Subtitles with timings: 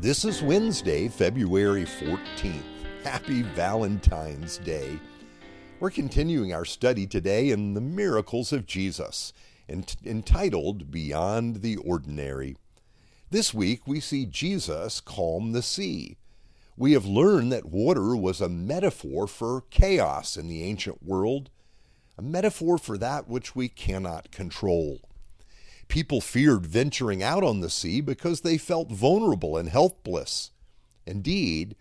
[0.00, 2.62] This is Wednesday, February 14th.
[3.04, 4.98] Happy Valentine's Day.
[5.78, 9.34] We're continuing our study today in the miracles of Jesus,
[9.68, 12.56] ent- entitled Beyond the Ordinary.
[13.28, 16.16] This week we see Jesus calm the sea.
[16.78, 21.50] We have learned that water was a metaphor for chaos in the ancient world,
[22.16, 25.09] a metaphor for that which we cannot control.
[25.90, 30.52] People feared venturing out on the sea because they felt vulnerable and helpless.
[31.04, 31.74] Indeed,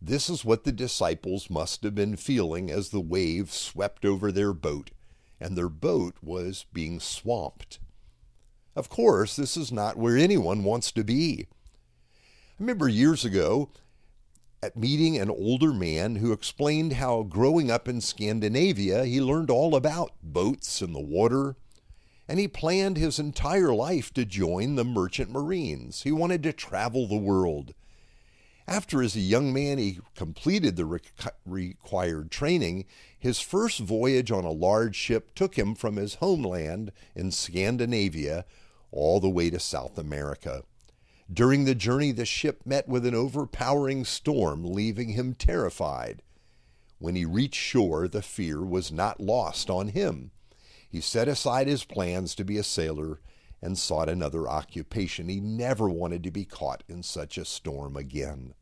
[0.00, 4.52] this is what the disciples must have been feeling as the waves swept over their
[4.52, 4.90] boat,
[5.40, 7.78] and their boat was being swamped.
[8.76, 11.46] Of course, this is not where anyone wants to be.
[11.48, 13.70] I remember years ago
[14.62, 19.74] at meeting an older man who explained how growing up in Scandinavia he learned all
[19.74, 21.56] about boats and the water
[22.28, 26.02] and he planned his entire life to join the merchant marines.
[26.02, 27.74] He wanted to travel the world.
[28.68, 31.00] After, as a young man, he completed the re-
[31.44, 32.84] required training,
[33.16, 38.44] his first voyage on a large ship took him from his homeland in Scandinavia
[38.90, 40.62] all the way to South America.
[41.32, 46.22] During the journey, the ship met with an overpowering storm, leaving him terrified.
[46.98, 50.30] When he reached shore, the fear was not lost on him.
[50.96, 53.20] He set aside his plans to be a sailor
[53.60, 55.28] and sought another occupation.
[55.28, 58.54] He never wanted to be caught in such a storm again.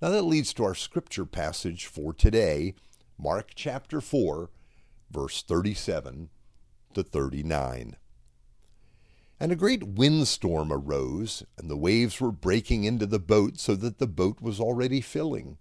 [0.00, 2.76] Now that leads to our scripture passage for today,
[3.18, 4.48] Mark chapter 4,
[5.10, 6.30] verse 37
[6.94, 7.96] to 39.
[9.40, 13.98] And a great windstorm arose, and the waves were breaking into the boat so that
[13.98, 15.58] the boat was already filling.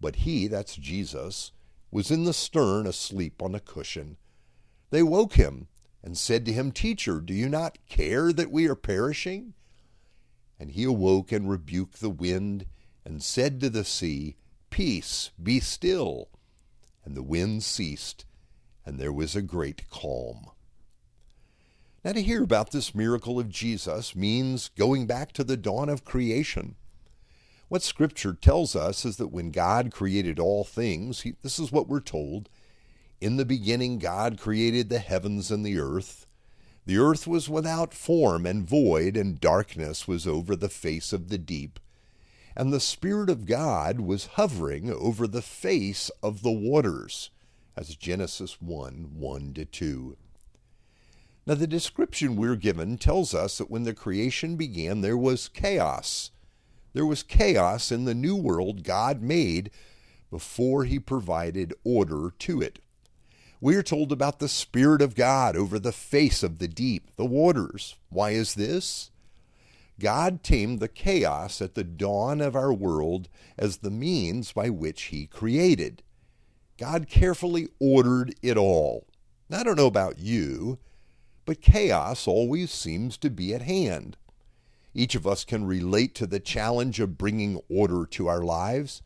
[0.00, 1.52] But he, that's Jesus,
[1.90, 4.16] was in the stern asleep on a cushion.
[4.90, 5.68] They woke him
[6.02, 9.54] and said to him, Teacher, do you not care that we are perishing?
[10.58, 12.66] And he awoke and rebuked the wind
[13.04, 14.36] and said to the sea,
[14.70, 16.28] Peace, be still.
[17.04, 18.24] And the wind ceased,
[18.84, 20.50] and there was a great calm.
[22.04, 26.04] Now, to hear about this miracle of Jesus means going back to the dawn of
[26.04, 26.76] creation.
[27.68, 31.88] What Scripture tells us is that when God created all things, he, this is what
[31.88, 32.48] we're told
[33.20, 36.26] in the beginning, God created the heavens and the earth.
[36.84, 41.38] The earth was without form and void, and darkness was over the face of the
[41.38, 41.80] deep.
[42.54, 47.30] And the Spirit of God was hovering over the face of the waters,
[47.76, 50.16] as Genesis 1 1 to 2.
[51.46, 56.32] Now, the description we're given tells us that when the creation began, there was chaos.
[56.92, 59.70] There was chaos in the new world God made
[60.30, 62.80] before He provided order to it.
[63.60, 67.24] We are told about the Spirit of God over the face of the deep, the
[67.24, 67.96] waters.
[68.10, 69.10] Why is this?
[69.98, 75.04] God tamed the chaos at the dawn of our world as the means by which
[75.04, 76.02] He created.
[76.76, 79.06] God carefully ordered it all.
[79.50, 80.78] I don't know about you,
[81.46, 84.18] but chaos always seems to be at hand.
[84.92, 89.00] Each of us can relate to the challenge of bringing order to our lives.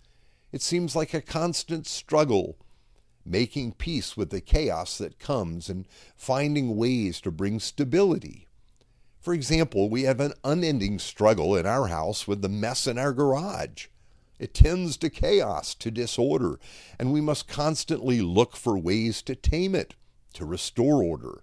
[0.50, 2.56] It seems like a constant struggle
[3.30, 5.86] making peace with the chaos that comes and
[6.16, 8.46] finding ways to bring stability.
[9.20, 13.12] For example, we have an unending struggle in our house with the mess in our
[13.12, 13.86] garage.
[14.38, 16.58] It tends to chaos, to disorder,
[16.98, 19.94] and we must constantly look for ways to tame it,
[20.32, 21.42] to restore order.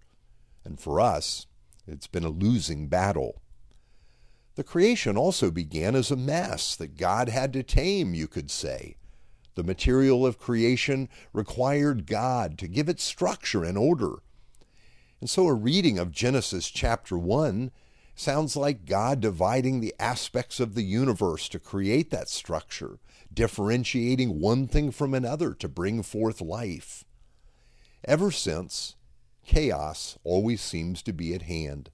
[0.66, 1.46] And for us,
[1.88, 3.42] it's been a losing battle.
[4.56, 8.96] The creation also began as a mess that God had to tame, you could say.
[9.58, 14.18] The material of creation required God to give it structure and order.
[15.20, 17.72] And so a reading of Genesis chapter 1
[18.14, 23.00] sounds like God dividing the aspects of the universe to create that structure,
[23.34, 27.04] differentiating one thing from another to bring forth life.
[28.04, 28.96] Ever since,
[29.44, 31.90] chaos always seems to be at hand.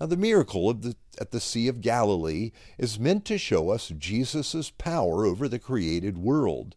[0.00, 4.70] Now, the miracle the, at the Sea of Galilee is meant to show us Jesus'
[4.70, 6.76] power over the created world,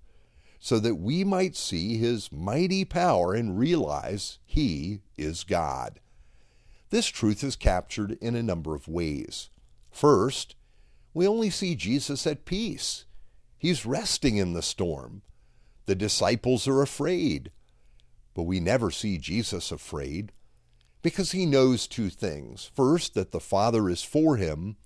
[0.59, 5.99] so that we might see his mighty power and realize he is God.
[6.89, 9.49] This truth is captured in a number of ways.
[9.91, 10.55] First,
[11.13, 13.05] we only see Jesus at peace.
[13.57, 15.21] He's resting in the storm.
[15.85, 17.51] The disciples are afraid,
[18.33, 20.31] but we never see Jesus afraid
[21.01, 22.69] because he knows two things.
[22.75, 24.77] First, that the Father is for him,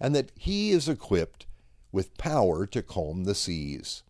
[0.00, 1.46] and that he is equipped
[1.92, 4.02] with power to calm the seas.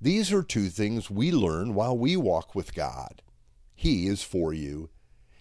[0.00, 3.22] These are two things we learn while we walk with God.
[3.74, 4.90] He is for you,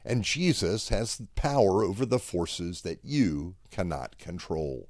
[0.04, 4.88] and Jesus has power over the forces that you cannot control.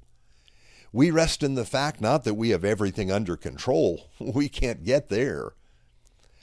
[0.92, 5.08] We rest in the fact not that we have everything under control, we can't get
[5.08, 5.52] there,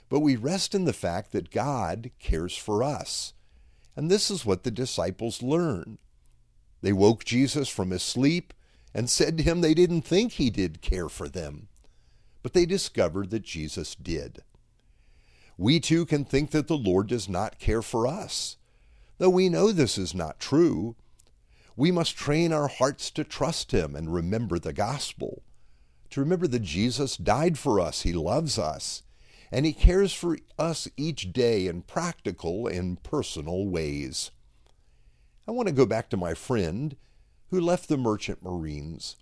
[0.08, 3.33] but we rest in the fact that God cares for us.
[3.96, 5.98] And this is what the disciples learn.
[6.82, 8.52] They woke Jesus from his sleep
[8.92, 11.68] and said to him they didn't think he did care for them,
[12.42, 14.42] but they discovered that Jesus did.
[15.56, 18.56] We too can think that the Lord does not care for us,
[19.18, 20.96] though we know this is not true.
[21.76, 25.42] We must train our hearts to trust him and remember the gospel,
[26.10, 29.03] to remember that Jesus died for us, he loves us,
[29.54, 34.32] and he cares for us each day in practical and personal ways.
[35.46, 36.96] I want to go back to my friend
[37.50, 39.14] who left the merchant marines.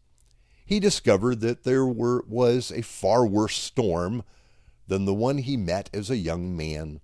[0.65, 4.23] He discovered that there were, was a far worse storm
[4.87, 7.03] than the one he met as a young man.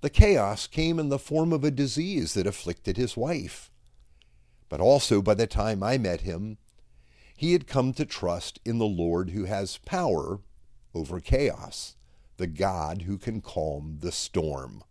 [0.00, 3.70] The chaos came in the form of a disease that afflicted his wife.
[4.70, 6.56] But also, by the time I met him,
[7.36, 10.40] he had come to trust in the Lord who has power
[10.94, 11.96] over chaos,
[12.38, 14.82] the God who can calm the storm.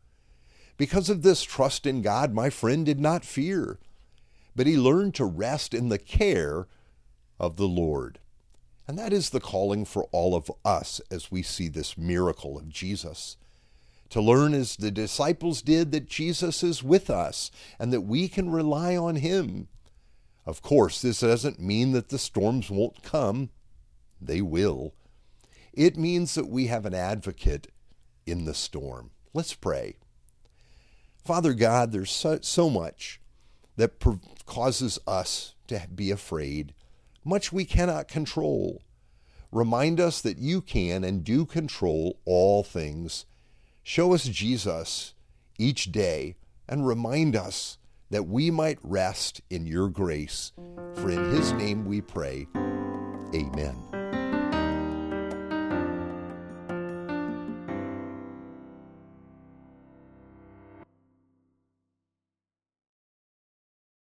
[0.78, 3.80] Because of this trust in God, my friend did not fear,
[4.56, 6.68] but he learned to rest in the care
[7.40, 8.20] of the Lord.
[8.88, 12.70] And that is the calling for all of us as we see this miracle of
[12.70, 13.38] Jesus.
[14.12, 18.50] To learn as the disciples did that Jesus is with us and that we can
[18.50, 19.68] rely on him.
[20.46, 23.50] Of course, this doesn't mean that the storms won't come,
[24.22, 24.94] they will.
[25.78, 27.68] It means that we have an advocate
[28.26, 29.12] in the storm.
[29.32, 29.98] Let's pray.
[31.24, 33.22] Father God, there's so, so much
[33.76, 34.04] that
[34.48, 36.74] causes us to be afraid,
[37.24, 38.82] much we cannot control.
[39.52, 43.28] Remind us that you can and do control all things.
[43.84, 45.14] Show us Jesus
[45.60, 46.38] each day
[46.68, 47.78] and remind us
[48.10, 50.54] that we might rest in your grace.
[50.96, 52.48] For in his name we pray.
[53.36, 53.97] Amen.